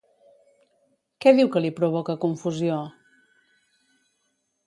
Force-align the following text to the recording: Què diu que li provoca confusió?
Què 1.25 1.33
diu 1.39 1.51
que 1.55 1.61
li 1.65 1.71
provoca 1.81 2.15
confusió? 2.25 2.77